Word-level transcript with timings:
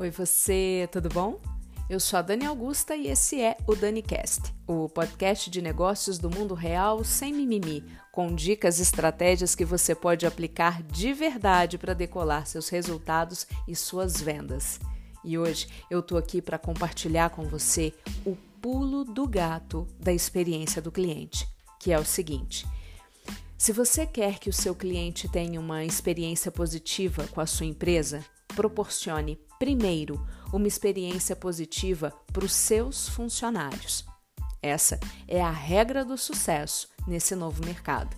Oi, 0.00 0.10
você, 0.10 0.88
tudo 0.92 1.08
bom? 1.08 1.40
Eu 1.90 1.98
sou 1.98 2.20
a 2.20 2.22
Dani 2.22 2.46
Augusta 2.46 2.94
e 2.94 3.08
esse 3.08 3.40
é 3.40 3.56
o 3.66 3.74
DaniCast, 3.74 4.54
o 4.64 4.88
podcast 4.88 5.50
de 5.50 5.60
negócios 5.60 6.20
do 6.20 6.30
mundo 6.30 6.54
real 6.54 7.02
sem 7.02 7.32
mimimi, 7.32 7.82
com 8.12 8.32
dicas 8.32 8.78
e 8.78 8.82
estratégias 8.82 9.56
que 9.56 9.64
você 9.64 9.96
pode 9.96 10.24
aplicar 10.24 10.84
de 10.84 11.12
verdade 11.12 11.76
para 11.78 11.94
decolar 11.94 12.46
seus 12.46 12.68
resultados 12.68 13.44
e 13.66 13.74
suas 13.74 14.20
vendas. 14.20 14.78
E 15.24 15.36
hoje 15.36 15.66
eu 15.90 16.00
tô 16.00 16.16
aqui 16.16 16.40
para 16.40 16.60
compartilhar 16.60 17.30
com 17.30 17.48
você 17.48 17.92
o 18.24 18.36
pulo 18.62 19.02
do 19.02 19.26
gato 19.26 19.84
da 19.98 20.12
experiência 20.12 20.80
do 20.80 20.92
cliente, 20.92 21.44
que 21.80 21.90
é 21.90 21.98
o 21.98 22.04
seguinte: 22.04 22.64
se 23.56 23.72
você 23.72 24.06
quer 24.06 24.38
que 24.38 24.48
o 24.48 24.52
seu 24.52 24.76
cliente 24.76 25.28
tenha 25.28 25.58
uma 25.58 25.84
experiência 25.84 26.52
positiva 26.52 27.26
com 27.26 27.40
a 27.40 27.46
sua 27.46 27.66
empresa, 27.66 28.24
proporcione 28.58 29.38
primeiro 29.56 30.26
uma 30.52 30.66
experiência 30.66 31.36
positiva 31.36 32.12
para 32.32 32.44
os 32.44 32.52
seus 32.52 33.08
funcionários. 33.08 34.04
Essa 34.60 34.98
é 35.28 35.40
a 35.40 35.50
regra 35.50 36.04
do 36.04 36.18
sucesso 36.18 36.88
nesse 37.06 37.36
novo 37.36 37.64
mercado. 37.64 38.16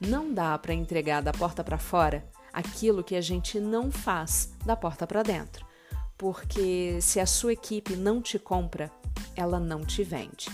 Não 0.00 0.32
dá 0.32 0.56
para 0.56 0.72
entregar 0.72 1.20
da 1.20 1.34
porta 1.34 1.62
para 1.62 1.76
fora 1.76 2.26
aquilo 2.50 3.04
que 3.04 3.14
a 3.14 3.20
gente 3.20 3.60
não 3.60 3.92
faz 3.92 4.54
da 4.64 4.74
porta 4.74 5.06
para 5.06 5.22
dentro, 5.22 5.66
porque 6.16 6.98
se 7.02 7.20
a 7.20 7.26
sua 7.26 7.52
equipe 7.52 7.94
não 7.94 8.22
te 8.22 8.38
compra, 8.38 8.90
ela 9.36 9.60
não 9.60 9.84
te 9.84 10.02
vende. 10.02 10.48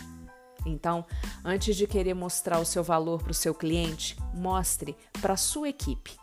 Então, 0.67 1.07
antes 1.45 1.77
de 1.77 1.87
querer 1.87 2.15
mostrar 2.15 2.59
o 2.59 2.67
seu 2.67 2.83
valor 2.83 3.23
para 3.23 3.31
o 3.31 3.35
seu 3.35 3.55
cliente, 3.55 4.17
mostre 4.35 4.97
para 5.23 5.35
a 5.35 5.37
sua 5.37 5.69
equipe 5.69 6.17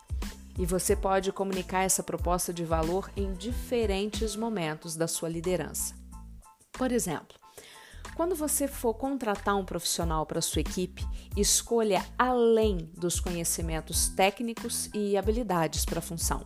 e 0.57 0.65
você 0.65 0.95
pode 0.95 1.31
comunicar 1.31 1.83
essa 1.83 2.03
proposta 2.03 2.53
de 2.53 2.63
valor 2.63 3.11
em 3.15 3.33
diferentes 3.33 4.35
momentos 4.35 4.95
da 4.95 5.07
sua 5.07 5.29
liderança. 5.29 5.95
Por 6.71 6.91
exemplo, 6.91 7.39
quando 8.15 8.35
você 8.35 8.67
for 8.67 8.93
contratar 8.93 9.55
um 9.55 9.65
profissional 9.65 10.25
para 10.25 10.41
sua 10.41 10.61
equipe, 10.61 11.05
escolha 11.35 12.05
além 12.17 12.89
dos 12.97 13.19
conhecimentos 13.19 14.09
técnicos 14.09 14.89
e 14.93 15.17
habilidades 15.17 15.85
para 15.85 15.99
a 15.99 16.03
função. 16.03 16.45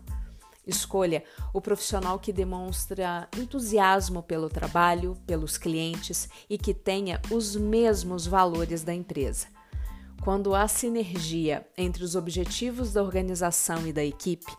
Escolha 0.66 1.24
o 1.54 1.62
profissional 1.62 2.18
que 2.18 2.34
demonstra 2.34 3.30
entusiasmo 3.38 4.24
pelo 4.24 4.50
trabalho, 4.50 5.16
pelos 5.28 5.58
clientes 5.58 6.28
e 6.50 6.58
que 6.58 6.74
tenha 6.74 7.22
os 7.32 7.56
mesmos 7.56 8.26
valores 8.26 8.84
da 8.84 8.94
empresa. 8.94 9.55
Quando 10.26 10.56
há 10.56 10.68
sinergia 10.68 11.68
entre 11.78 12.04
os 12.04 12.16
objetivos 12.16 12.92
da 12.92 13.04
organização 13.04 13.86
e 13.86 13.94
da 13.94 14.04
equipe, 14.04 14.52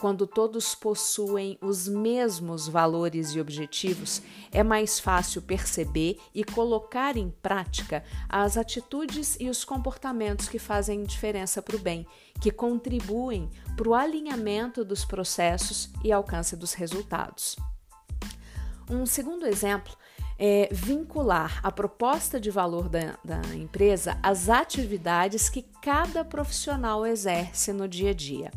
quando 0.00 0.26
todos 0.26 0.74
possuem 0.74 1.56
os 1.62 1.86
mesmos 1.86 2.66
valores 2.66 3.28
e 3.28 3.40
objetivos, 3.40 4.20
é 4.50 4.64
mais 4.64 4.98
fácil 4.98 5.40
perceber 5.40 6.18
e 6.34 6.42
colocar 6.42 7.16
em 7.16 7.30
prática 7.30 8.02
as 8.28 8.56
atitudes 8.56 9.36
e 9.38 9.48
os 9.48 9.64
comportamentos 9.64 10.48
que 10.48 10.58
fazem 10.58 11.04
diferença 11.04 11.62
para 11.62 11.76
o 11.76 11.78
bem, 11.78 12.04
que 12.40 12.50
contribuem 12.50 13.48
para 13.76 13.88
o 13.88 13.94
alinhamento 13.94 14.84
dos 14.84 15.04
processos 15.04 15.90
e 16.02 16.10
alcance 16.10 16.56
dos 16.56 16.72
resultados. 16.72 17.54
Um 18.90 19.06
segundo 19.06 19.46
exemplo 19.46 19.96
é, 20.38 20.68
vincular 20.72 21.60
a 21.62 21.70
proposta 21.70 22.40
de 22.40 22.50
valor 22.50 22.88
da, 22.88 23.18
da 23.24 23.40
empresa 23.54 24.18
às 24.22 24.48
atividades 24.48 25.48
que 25.48 25.62
cada 25.80 26.24
profissional 26.24 27.06
exerce 27.06 27.72
no 27.72 27.88
dia 27.88 28.10
a 28.10 28.14
dia. 28.14 28.50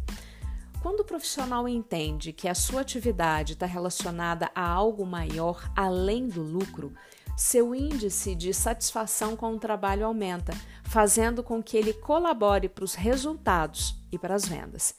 Quando 0.81 1.02
o 1.02 1.05
profissional 1.05 1.67
entende 1.67 2.31
que 2.31 2.48
a 2.48 2.55
sua 2.55 2.81
atividade 2.81 3.53
está 3.53 3.66
relacionada 3.66 4.50
a 4.53 4.67
algo 4.67 5.05
maior 5.05 5.71
além 5.76 6.27
do 6.27 6.42
lucro, 6.42 6.93
seu 7.36 7.76
índice 7.76 8.33
de 8.33 8.54
satisfação 8.54 9.36
com 9.36 9.54
o 9.54 9.59
trabalho 9.59 10.05
aumenta, 10.05 10.54
fazendo 10.83 11.44
com 11.44 11.61
que 11.61 11.77
ele 11.77 11.94
colabore 11.94 12.67
para 12.67 12.83
os 12.83 12.95
resultados 12.95 13.95
e 14.11 14.17
para 14.17 14.33
as 14.33 14.48
vendas. 14.48 14.95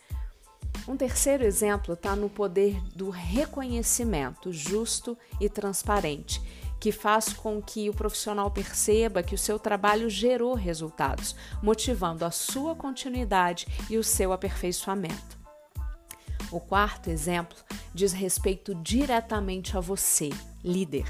Um 0.87 0.97
terceiro 0.97 1.45
exemplo 1.45 1.95
está 1.95 2.15
no 2.15 2.31
poder 2.31 2.81
do 2.95 3.11
reconhecimento 3.11 4.53
justo 4.53 5.19
e 5.41 5.49
transparente, 5.49 6.41
que 6.81 6.93
faz 6.93 7.33
com 7.33 7.61
que 7.61 7.89
o 7.91 7.95
profissional 7.95 8.51
perceba 8.51 9.23
que 9.23 9.35
o 9.35 9.39
seu 9.39 9.59
trabalho 9.59 10.09
gerou 10.09 10.55
resultados, 10.55 11.35
motivando 11.63 12.25
a 12.25 12.31
sua 12.31 12.75
continuidade 12.75 13.67
e 13.91 13.99
o 13.99 14.05
seu 14.05 14.33
aperfeiçoamento. 14.33 15.39
O 16.51 16.61
quarto 16.61 17.11
exemplo 17.11 17.59
diz 17.93 18.13
respeito 18.13 18.75
diretamente 18.77 19.77
a 19.77 19.81
você, 19.81 20.31
líder. 20.65 21.05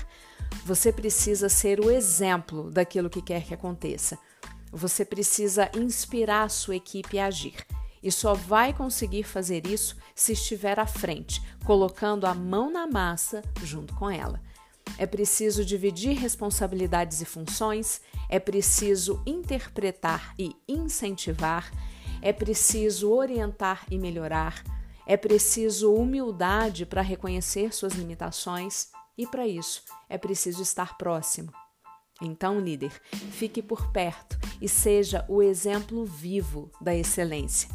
Você 0.65 0.93
precisa 0.93 1.49
ser 1.49 1.81
o 1.81 1.91
exemplo 1.91 2.71
daquilo 2.71 3.11
que 3.11 3.23
quer 3.23 3.45
que 3.45 3.55
aconteça. 3.55 4.19
Você 4.73 5.05
precisa 5.05 5.71
inspirar 5.77 6.45
a 6.45 6.49
sua 6.49 6.77
equipe 6.77 7.19
a 7.19 7.27
agir. 7.27 7.65
E 8.03 8.13
só 8.13 8.35
vai 8.35 8.73
conseguir 8.73 9.25
fazer 9.25 9.67
isso 9.67 9.97
se 10.15 10.33
estiver 10.33 10.79
à 10.79 10.87
frente, 10.87 11.43
colocando 11.65 12.27
a 12.27 12.35
mão 12.35 12.71
na 12.71 12.87
massa 12.87 13.43
junto 13.63 13.95
com 13.95 14.11
ela. 14.11 14.41
É 14.97 15.07
preciso 15.07 15.65
dividir 15.65 16.17
responsabilidades 16.17 17.21
e 17.21 17.25
funções, 17.25 18.01
é 18.29 18.39
preciso 18.39 19.23
interpretar 19.27 20.35
e 20.39 20.55
incentivar, 20.67 21.71
é 22.23 22.33
preciso 22.33 23.13
orientar 23.13 23.85
e 23.91 23.99
melhorar, 23.99 24.63
é 25.07 25.17
preciso 25.17 25.95
humildade 25.95 26.85
para 26.85 27.03
reconhecer 27.03 27.75
suas 27.75 27.95
limitações 27.95 28.89
e, 29.17 29.27
para 29.27 29.47
isso, 29.47 29.83
é 30.09 30.19
preciso 30.19 30.63
estar 30.63 30.97
próximo. 30.97 31.53
Então, 32.21 32.59
líder, 32.59 32.93
fique 33.31 33.63
por 33.63 33.93
perto 33.93 34.39
e 34.61 34.69
seja 34.69 35.25
o 35.29 35.41
exemplo 35.41 36.05
vivo 36.05 36.71
da 36.81 36.95
excelência. 36.95 37.69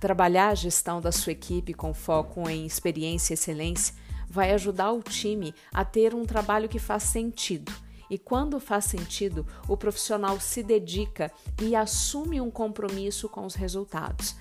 Trabalhar 0.00 0.48
a 0.48 0.54
gestão 0.54 1.00
da 1.00 1.12
sua 1.12 1.32
equipe 1.32 1.74
com 1.74 1.92
foco 1.92 2.48
em 2.48 2.64
experiência 2.64 3.32
e 3.32 3.34
excelência 3.34 3.94
vai 4.28 4.52
ajudar 4.52 4.92
o 4.92 5.02
time 5.02 5.54
a 5.72 5.84
ter 5.84 6.14
um 6.14 6.24
trabalho 6.24 6.68
que 6.68 6.78
faz 6.78 7.04
sentido. 7.04 7.72
E 8.10 8.18
quando 8.18 8.58
faz 8.58 8.86
sentido, 8.86 9.46
o 9.68 9.76
profissional 9.76 10.40
se 10.40 10.62
dedica 10.62 11.30
e 11.60 11.76
assume 11.76 12.40
um 12.40 12.50
compromisso 12.50 13.28
com 13.28 13.44
os 13.44 13.54
resultados. 13.54 14.34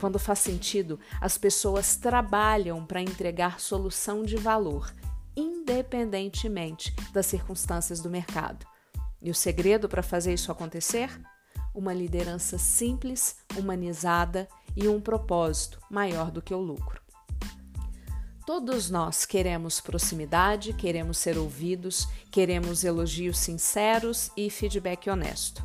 Quando 0.00 0.18
faz 0.18 0.38
sentido, 0.38 0.98
as 1.20 1.38
pessoas 1.38 1.96
trabalham 1.96 2.84
para 2.84 3.00
entregar 3.00 3.60
solução 3.60 4.22
de 4.22 4.36
valor, 4.36 4.92
independentemente 5.36 6.94
das 7.12 7.26
circunstâncias 7.26 8.00
do 8.00 8.10
mercado. 8.10 8.66
E 9.20 9.30
o 9.30 9.34
segredo 9.34 9.88
para 9.88 10.02
fazer 10.02 10.34
isso 10.34 10.52
acontecer? 10.52 11.10
Uma 11.74 11.92
liderança 11.92 12.58
simples, 12.58 13.36
humanizada 13.56 14.48
e 14.76 14.88
um 14.88 15.00
propósito 15.00 15.78
maior 15.90 16.30
do 16.30 16.42
que 16.42 16.54
o 16.54 16.60
lucro. 16.60 17.03
Todos 18.46 18.90
nós 18.90 19.24
queremos 19.24 19.80
proximidade, 19.80 20.74
queremos 20.74 21.16
ser 21.16 21.38
ouvidos, 21.38 22.06
queremos 22.30 22.84
elogios 22.84 23.38
sinceros 23.38 24.30
e 24.36 24.50
feedback 24.50 25.08
honesto. 25.08 25.64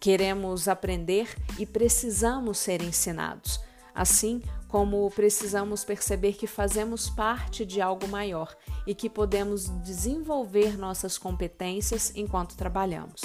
Queremos 0.00 0.68
aprender 0.68 1.36
e 1.58 1.66
precisamos 1.66 2.56
ser 2.56 2.80
ensinados, 2.80 3.60
assim 3.94 4.42
como 4.68 5.10
precisamos 5.10 5.84
perceber 5.84 6.32
que 6.32 6.46
fazemos 6.46 7.10
parte 7.10 7.66
de 7.66 7.78
algo 7.82 8.08
maior 8.08 8.56
e 8.86 8.94
que 8.94 9.10
podemos 9.10 9.68
desenvolver 9.82 10.78
nossas 10.78 11.18
competências 11.18 12.10
enquanto 12.14 12.56
trabalhamos. 12.56 13.20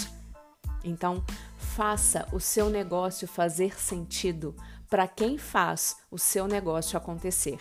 Então, 0.83 1.23
faça 1.57 2.27
o 2.33 2.39
seu 2.39 2.69
negócio 2.69 3.29
fazer 3.29 3.79
sentido 3.79 4.53
para 4.89 5.07
quem 5.07 5.37
faz 5.37 5.95
o 6.11 6.17
seu 6.17 6.47
negócio 6.47 6.97
acontecer. 6.97 7.59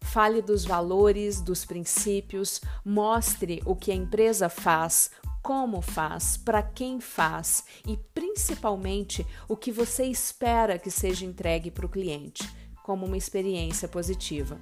Fale 0.00 0.40
dos 0.40 0.64
valores, 0.64 1.40
dos 1.40 1.64
princípios, 1.64 2.60
mostre 2.84 3.62
o 3.64 3.76
que 3.76 3.92
a 3.92 3.94
empresa 3.94 4.48
faz, 4.48 5.10
como 5.42 5.80
faz, 5.80 6.36
para 6.36 6.62
quem 6.62 7.00
faz 7.00 7.64
e 7.86 7.96
principalmente 8.14 9.26
o 9.48 9.56
que 9.56 9.70
você 9.70 10.04
espera 10.04 10.78
que 10.78 10.90
seja 10.90 11.24
entregue 11.24 11.70
para 11.70 11.86
o 11.86 11.88
cliente, 11.88 12.48
como 12.82 13.06
uma 13.06 13.16
experiência 13.16 13.88
positiva. 13.88 14.58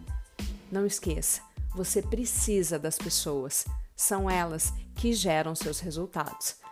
Não 0.70 0.84
esqueça, 0.84 1.42
você 1.74 2.02
precisa 2.02 2.78
das 2.78 2.98
pessoas, 2.98 3.64
são 3.94 4.28
elas 4.28 4.72
que 4.94 5.12
geram 5.12 5.54
seus 5.54 5.80
resultados. 5.80 6.65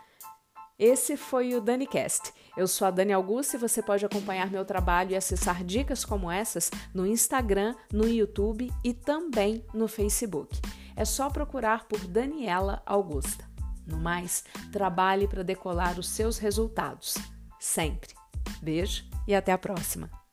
Esse 0.77 1.15
foi 1.15 1.55
o 1.55 1.61
DaniCast. 1.61 2.33
Eu 2.57 2.67
sou 2.67 2.85
a 2.85 2.91
Dani 2.91 3.13
Augusto 3.13 3.55
e 3.55 3.59
você 3.59 3.81
pode 3.81 4.05
acompanhar 4.05 4.51
meu 4.51 4.65
trabalho 4.65 5.11
e 5.11 5.15
acessar 5.15 5.63
dicas 5.63 6.03
como 6.03 6.29
essas 6.29 6.69
no 6.93 7.07
Instagram, 7.07 7.73
no 7.91 8.05
YouTube 8.05 8.69
e 8.83 8.93
também 8.93 9.65
no 9.73 9.87
Facebook. 9.87 10.59
É 10.93 11.05
só 11.05 11.29
procurar 11.29 11.85
por 11.87 11.99
Daniela 12.05 12.83
Augusta. 12.85 13.49
No 13.87 13.97
mais, 13.97 14.43
trabalhe 14.71 15.29
para 15.29 15.43
decolar 15.43 15.97
os 15.97 16.09
seus 16.09 16.37
resultados. 16.37 17.15
Sempre. 17.57 18.13
Beijo 18.61 19.05
e 19.25 19.33
até 19.33 19.53
a 19.53 19.57
próxima! 19.57 20.24